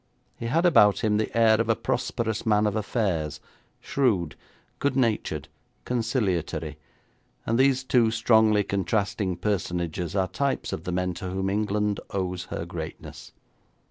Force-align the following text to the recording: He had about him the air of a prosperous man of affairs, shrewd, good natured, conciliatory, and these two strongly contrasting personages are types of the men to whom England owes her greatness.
He 0.35 0.47
had 0.47 0.65
about 0.65 1.01
him 1.03 1.17
the 1.17 1.29
air 1.37 1.61
of 1.61 1.69
a 1.69 1.75
prosperous 1.75 2.43
man 2.43 2.65
of 2.65 2.75
affairs, 2.75 3.39
shrewd, 3.79 4.35
good 4.79 4.95
natured, 4.95 5.47
conciliatory, 5.85 6.79
and 7.45 7.59
these 7.59 7.83
two 7.83 8.09
strongly 8.09 8.63
contrasting 8.63 9.35
personages 9.37 10.15
are 10.15 10.27
types 10.27 10.73
of 10.73 10.85
the 10.85 10.91
men 10.91 11.13
to 11.13 11.29
whom 11.29 11.51
England 11.51 11.99
owes 12.09 12.45
her 12.45 12.65
greatness. 12.65 13.31